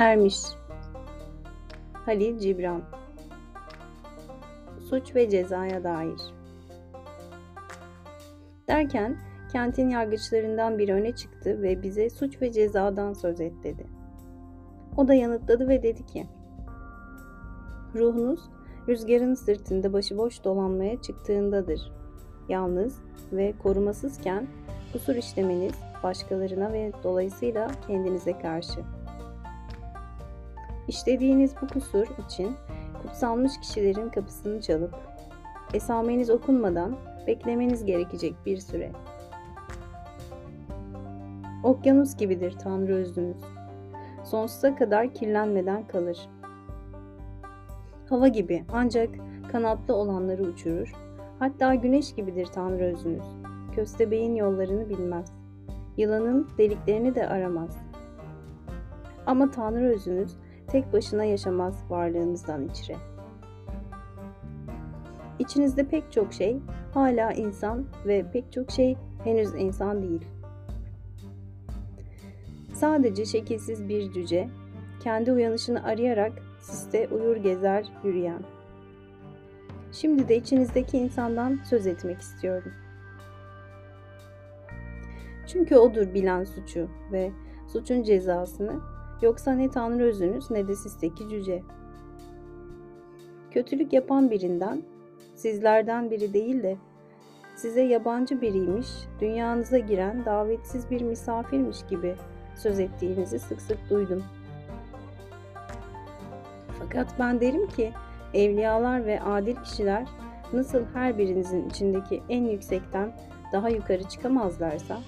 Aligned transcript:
Ermiş 0.00 0.36
Halil 1.92 2.38
Cibran 2.38 2.82
Suç 4.88 5.14
ve 5.14 5.30
cezaya 5.30 5.84
dair 5.84 6.20
Derken 8.68 9.16
kentin 9.52 9.88
yargıçlarından 9.88 10.78
biri 10.78 10.92
öne 10.92 11.12
çıktı 11.12 11.62
ve 11.62 11.82
bize 11.82 12.10
suç 12.10 12.42
ve 12.42 12.52
cezadan 12.52 13.12
söz 13.12 13.40
et 13.40 13.52
dedi. 13.62 13.86
O 14.96 15.08
da 15.08 15.14
yanıtladı 15.14 15.68
ve 15.68 15.82
dedi 15.82 16.06
ki 16.06 16.26
Ruhunuz 17.94 18.40
rüzgarın 18.88 19.34
sırtında 19.34 19.92
başıboş 19.92 20.44
dolanmaya 20.44 21.02
çıktığındadır. 21.02 21.92
Yalnız 22.48 22.98
ve 23.32 23.54
korumasızken 23.62 24.46
kusur 24.92 25.14
işlemeniz 25.14 25.74
başkalarına 26.02 26.72
ve 26.72 26.92
dolayısıyla 27.04 27.70
kendinize 27.86 28.38
karşı. 28.38 28.80
İşlediğiniz 30.90 31.54
bu 31.62 31.66
kusur 31.66 32.06
için 32.26 32.56
kutsanmış 33.02 33.60
kişilerin 33.60 34.08
kapısını 34.08 34.60
çalıp 34.60 34.94
esameniz 35.74 36.30
okunmadan 36.30 36.96
beklemeniz 37.26 37.84
gerekecek 37.84 38.34
bir 38.46 38.56
süre. 38.56 38.92
Okyanus 41.64 42.16
gibidir 42.16 42.54
Tanrı 42.62 42.94
özünüz. 42.94 43.36
Sonsuza 44.24 44.76
kadar 44.76 45.14
kirlenmeden 45.14 45.86
kalır. 45.86 46.28
Hava 48.08 48.28
gibi 48.28 48.64
ancak 48.72 49.10
kanatlı 49.52 49.94
olanları 49.94 50.42
uçurur. 50.42 50.92
Hatta 51.38 51.74
güneş 51.74 52.14
gibidir 52.14 52.46
Tanrı 52.46 52.84
özünüz. 52.84 53.24
Köstebeğin 53.74 54.34
yollarını 54.34 54.88
bilmez. 54.88 55.32
Yılanın 55.96 56.48
deliklerini 56.58 57.14
de 57.14 57.28
aramaz. 57.28 57.78
Ama 59.26 59.50
Tanrı 59.50 59.84
özünüz 59.84 60.36
tek 60.72 60.92
başına 60.92 61.24
yaşamaz 61.24 61.84
varlığınızdan 61.90 62.68
içre. 62.68 62.96
İçinizde 65.38 65.88
pek 65.88 66.12
çok 66.12 66.32
şey 66.32 66.58
hala 66.94 67.32
insan 67.32 67.86
ve 68.06 68.30
pek 68.32 68.52
çok 68.52 68.70
şey 68.70 68.96
henüz 69.24 69.54
insan 69.54 70.02
değil. 70.02 70.24
Sadece 72.74 73.24
şekilsiz 73.24 73.88
bir 73.88 74.12
cüce, 74.12 74.48
kendi 75.02 75.32
uyanışını 75.32 75.84
arayarak 75.84 76.32
siste 76.60 77.08
uyur 77.08 77.36
gezer 77.36 77.86
yürüyen. 78.04 78.42
Şimdi 79.92 80.28
de 80.28 80.36
içinizdeki 80.36 80.98
insandan 80.98 81.60
söz 81.64 81.86
etmek 81.86 82.20
istiyorum. 82.20 82.72
Çünkü 85.46 85.76
odur 85.76 86.14
bilen 86.14 86.44
suçu 86.44 86.88
ve 87.12 87.30
suçun 87.72 88.02
cezasını 88.02 88.80
Yoksa 89.22 89.52
ne 89.52 89.70
Tanrı 89.70 90.04
özünüz 90.04 90.50
ne 90.50 90.68
de 90.68 90.74
sizdeki 90.74 91.28
cüce. 91.28 91.62
Kötülük 93.50 93.92
yapan 93.92 94.30
birinden, 94.30 94.82
sizlerden 95.34 96.10
biri 96.10 96.32
değil 96.32 96.62
de 96.62 96.76
size 97.56 97.82
yabancı 97.82 98.40
biriymiş, 98.40 98.88
dünyanıza 99.20 99.78
giren 99.78 100.24
davetsiz 100.24 100.90
bir 100.90 101.00
misafirmiş 101.00 101.78
gibi 101.90 102.14
söz 102.56 102.80
ettiğinizi 102.80 103.38
sık 103.38 103.60
sık 103.60 103.90
duydum. 103.90 104.24
Fakat 106.78 107.06
ben 107.18 107.40
derim 107.40 107.68
ki 107.68 107.92
evliyalar 108.34 109.06
ve 109.06 109.22
adil 109.22 109.56
kişiler 109.56 110.06
nasıl 110.52 110.84
her 110.94 111.18
birinizin 111.18 111.68
içindeki 111.68 112.22
en 112.28 112.44
yüksekten 112.44 113.12
daha 113.52 113.68
yukarı 113.68 114.04
çıkamazlarsa, 114.04 114.98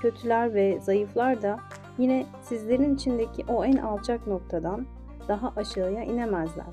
kötüler 0.00 0.54
ve 0.54 0.80
zayıflar 0.80 1.42
da 1.42 1.58
Yine 1.98 2.26
sizlerin 2.42 2.94
içindeki 2.94 3.44
o 3.48 3.64
en 3.64 3.76
alçak 3.76 4.26
noktadan 4.26 4.86
daha 5.28 5.52
aşağıya 5.56 6.04
inemezler. 6.04 6.66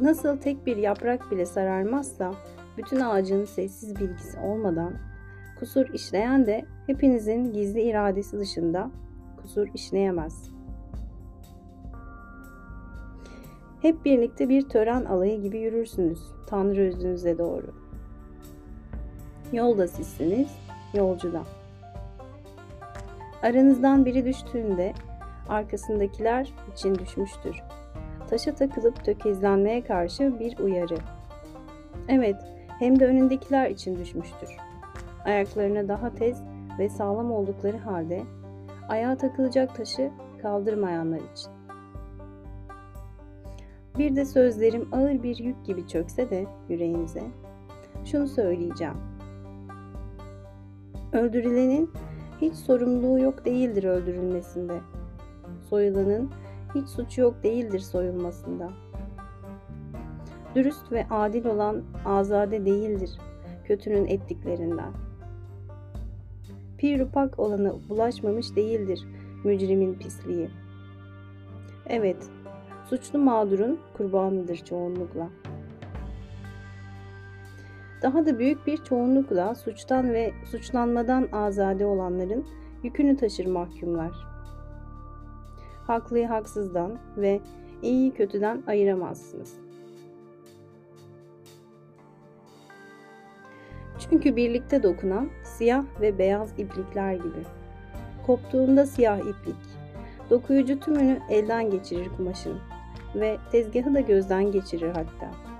Nasıl 0.00 0.36
tek 0.36 0.66
bir 0.66 0.76
yaprak 0.76 1.30
bile 1.30 1.46
sararmazsa 1.46 2.34
bütün 2.78 3.00
ağacın 3.00 3.44
sessiz 3.44 4.00
bilgisi 4.00 4.38
olmadan 4.38 4.92
kusur 5.58 5.86
işleyen 5.94 6.46
de 6.46 6.64
hepinizin 6.86 7.52
gizli 7.52 7.82
iradesi 7.82 8.38
dışında 8.38 8.90
kusur 9.42 9.68
işleyemez. 9.74 10.50
Hep 13.82 14.04
birlikte 14.04 14.48
bir 14.48 14.68
tören 14.68 15.04
alayı 15.04 15.42
gibi 15.42 15.58
yürürsünüz 15.58 16.20
Tanrı 16.46 16.80
özünüze 16.80 17.38
doğru. 17.38 17.74
Yolda 19.52 19.88
sizsiniz, 19.88 20.48
yolcuda. 20.94 21.42
Aranızdan 23.42 24.04
biri 24.04 24.24
düştüğünde 24.24 24.92
arkasındakiler 25.48 26.52
için 26.72 26.94
düşmüştür. 26.94 27.62
Taşa 28.30 28.54
takılıp 28.54 29.04
tökezlenmeye 29.04 29.84
karşı 29.84 30.38
bir 30.40 30.58
uyarı. 30.58 30.96
Evet, 32.08 32.36
hem 32.78 33.00
de 33.00 33.06
önündekiler 33.06 33.70
için 33.70 33.96
düşmüştür. 33.96 34.56
Ayaklarına 35.24 35.88
daha 35.88 36.14
tez 36.14 36.42
ve 36.78 36.88
sağlam 36.88 37.32
oldukları 37.32 37.78
halde 37.78 38.22
ayağa 38.88 39.16
takılacak 39.16 39.76
taşı 39.76 40.10
kaldırmayanlar 40.42 41.18
için. 41.18 41.52
Bir 43.98 44.16
de 44.16 44.24
sözlerim 44.24 44.88
ağır 44.92 45.22
bir 45.22 45.36
yük 45.36 45.64
gibi 45.64 45.88
çökse 45.88 46.30
de 46.30 46.46
yüreğinize 46.68 47.22
şunu 48.04 48.28
söyleyeceğim. 48.28 49.15
Öldürülenin 51.16 51.90
hiç 52.40 52.54
sorumluluğu 52.54 53.18
yok 53.18 53.44
değildir 53.44 53.84
öldürülmesinde. 53.84 54.80
Soyulanın 55.70 56.30
hiç 56.74 56.88
suçu 56.88 57.20
yok 57.20 57.42
değildir 57.42 57.78
soyulmasında. 57.78 58.70
Dürüst 60.54 60.92
ve 60.92 61.06
adil 61.10 61.44
olan 61.44 61.82
azade 62.04 62.66
değildir 62.66 63.10
kötünün 63.64 64.06
ettiklerinden. 64.06 64.92
Pirupak 66.78 67.38
olanı 67.38 67.74
bulaşmamış 67.88 68.56
değildir 68.56 69.04
mücrimin 69.44 69.94
pisliği. 69.94 70.50
Evet, 71.86 72.30
suçlu 72.88 73.18
mağdurun 73.18 73.78
kurbanıdır 73.96 74.56
çoğunlukla.'' 74.56 75.45
Daha 78.02 78.26
da 78.26 78.38
büyük 78.38 78.66
bir 78.66 78.76
çoğunlukla 78.76 79.54
suçtan 79.54 80.12
ve 80.12 80.32
suçlanmadan 80.50 81.28
azade 81.32 81.86
olanların 81.86 82.46
yükünü 82.82 83.16
taşır 83.16 83.46
mahkumlar. 83.46 84.12
Haklıyı 85.86 86.26
haksızdan 86.26 86.98
ve 87.16 87.40
iyiyi 87.82 88.14
kötüden 88.14 88.62
ayıramazsınız. 88.66 89.54
Çünkü 93.98 94.36
birlikte 94.36 94.82
dokunan 94.82 95.28
siyah 95.44 95.84
ve 96.00 96.18
beyaz 96.18 96.58
iplikler 96.58 97.12
gibi. 97.12 97.42
Koptuğunda 98.26 98.86
siyah 98.86 99.18
iplik, 99.18 99.56
dokuyucu 100.30 100.80
tümünü 100.80 101.18
elden 101.30 101.70
geçirir 101.70 102.08
kumaşın 102.16 102.58
ve 103.14 103.36
tezgahı 103.52 103.94
da 103.94 104.00
gözden 104.00 104.52
geçirir 104.52 104.88
hatta. 104.88 105.55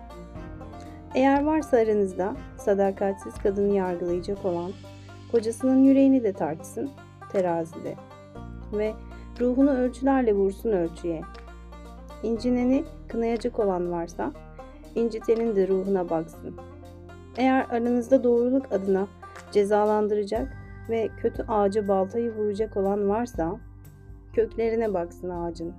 Eğer 1.17 1.45
varsa 1.45 1.77
aranızda 1.77 2.37
sadakatsiz 2.57 3.35
kadını 3.35 3.75
yargılayacak 3.75 4.45
olan, 4.45 4.73
kocasının 5.33 5.85
yüreğini 5.85 6.25
de 6.25 6.33
tartsın 6.33 6.91
terazide 7.33 7.95
ve 8.73 8.95
ruhunu 9.41 9.71
ölçülerle 9.71 10.35
vursun 10.35 10.73
ölçüye. 10.73 11.23
İncineni 12.23 12.85
kınayacak 13.09 13.59
olan 13.59 13.93
varsa, 13.93 14.33
incitenin 14.95 15.57
de 15.57 15.69
ruhuna 15.69 16.11
baksın. 16.11 16.57
Eğer 17.37 17.67
aranızda 17.71 18.25
doğruluk 18.25 18.73
adına 18.73 19.07
cezalandıracak 19.53 20.53
ve 20.89 21.09
kötü 21.23 21.43
ağaca 21.43 21.89
baltayı 21.89 22.35
vuracak 22.35 22.77
olan 22.77 23.09
varsa, 23.09 23.61
köklerine 24.33 24.95
baksın 24.95 25.31
ağacın. 25.31 25.75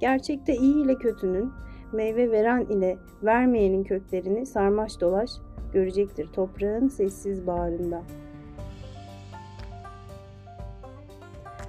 Gerçekte 0.00 0.54
iyi 0.54 0.84
ile 0.84 0.94
kötünün 0.94 1.52
meyve 1.92 2.30
veren 2.30 2.60
ile 2.60 2.98
vermeyenin 3.22 3.84
köklerini 3.84 4.46
sarmaş 4.46 5.00
dolaş 5.00 5.30
görecektir 5.72 6.26
toprağın 6.32 6.88
sessiz 6.88 7.46
bağrında. 7.46 8.02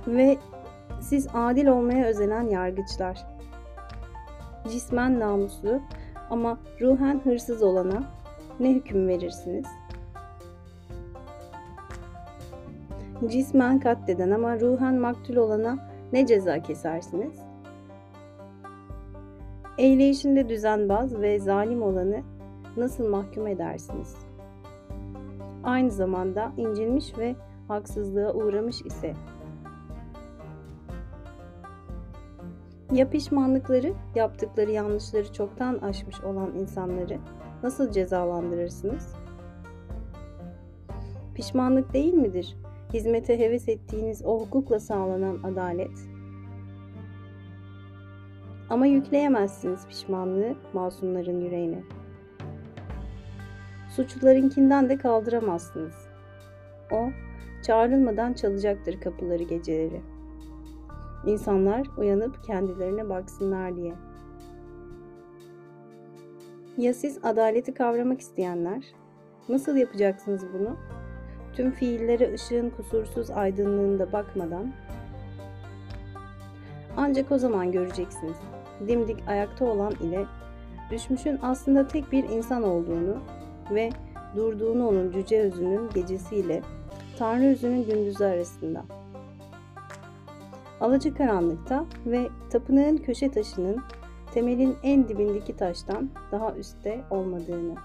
Ve 0.07 0.37
siz 1.01 1.27
adil 1.33 1.67
olmaya 1.67 2.05
özenen 2.05 2.47
yargıçlar. 2.47 3.25
Cismen 4.71 5.19
namuslu 5.19 5.81
ama 6.29 6.57
ruhen 6.81 7.21
hırsız 7.23 7.63
olana 7.63 8.03
ne 8.59 8.71
hüküm 8.71 9.07
verirsiniz? 9.07 9.65
Cismen 13.27 13.79
katleden 13.79 14.31
ama 14.31 14.59
ruhen 14.59 14.95
maktul 14.95 15.35
olana 15.35 15.77
ne 16.13 16.25
ceza 16.25 16.61
kesersiniz? 16.61 17.50
Eyleyişinde 19.81 20.49
düzenbaz 20.49 21.21
ve 21.21 21.39
zalim 21.39 21.81
olanı 21.81 22.21
nasıl 22.77 23.09
mahkum 23.09 23.47
edersiniz? 23.47 24.15
Aynı 25.63 25.91
zamanda 25.91 26.51
incinmiş 26.57 27.17
ve 27.17 27.35
haksızlığa 27.67 28.33
uğramış 28.33 28.81
ise 28.81 29.13
ya 32.93 33.09
pişmanlıkları, 33.09 33.93
yaptıkları 34.15 34.71
yanlışları 34.71 35.33
çoktan 35.33 35.77
aşmış 35.77 36.21
olan 36.21 36.55
insanları 36.59 37.17
nasıl 37.63 37.91
cezalandırırsınız? 37.91 39.15
Pişmanlık 41.35 41.93
değil 41.93 42.13
midir? 42.13 42.57
Hizmete 42.93 43.39
heves 43.39 43.69
ettiğiniz 43.69 44.25
o 44.25 44.39
hukukla 44.39 44.79
sağlanan 44.79 45.43
adalet. 45.43 46.20
Ama 48.71 48.85
yükleyemezsiniz 48.85 49.87
pişmanlığı 49.87 50.55
masumların 50.73 51.41
yüreğine. 51.41 51.83
Suçlularınkinden 53.95 54.89
de 54.89 54.97
kaldıramazsınız. 54.97 56.07
O, 56.91 57.09
çağrılmadan 57.63 58.33
çalacaktır 58.33 59.01
kapıları 59.01 59.43
geceleri. 59.43 60.01
İnsanlar 61.25 61.87
uyanıp 61.97 62.43
kendilerine 62.43 63.09
baksınlar 63.09 63.75
diye. 63.75 63.93
Ya 66.77 66.93
siz 66.93 67.19
adaleti 67.23 67.73
kavramak 67.73 68.21
isteyenler? 68.21 68.83
Nasıl 69.49 69.75
yapacaksınız 69.75 70.45
bunu? 70.53 70.75
Tüm 71.53 71.71
fiillere 71.71 72.33
ışığın 72.33 72.69
kusursuz 72.69 73.29
aydınlığında 73.29 74.11
bakmadan 74.11 74.73
ancak 76.97 77.31
o 77.31 77.37
zaman 77.37 77.71
göreceksiniz. 77.71 78.37
Dimdik 78.87 79.27
ayakta 79.27 79.65
olan 79.65 79.91
ile 79.91 80.25
düşmüşün 80.91 81.39
aslında 81.41 81.87
tek 81.87 82.11
bir 82.11 82.23
insan 82.23 82.63
olduğunu 82.63 83.17
ve 83.71 83.89
durduğunu 84.35 84.87
onun 84.87 85.11
cüce 85.11 85.41
özünün 85.41 85.89
gecesiyle 85.93 86.61
Tanrı 87.17 87.45
özünün 87.45 87.85
gündüzü 87.85 88.23
arasında. 88.23 88.83
Alacı 90.81 91.13
karanlıkta 91.13 91.85
ve 92.05 92.29
tapınağın 92.49 92.97
köşe 92.97 93.31
taşının 93.31 93.81
temelin 94.33 94.75
en 94.83 95.07
dibindeki 95.07 95.55
taştan 95.55 96.09
daha 96.31 96.55
üstte 96.55 97.01
olmadığını. 97.09 97.75